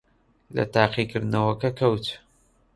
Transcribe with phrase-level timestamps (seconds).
[0.55, 2.05] لە تاقیکردنەوەکە کەوت.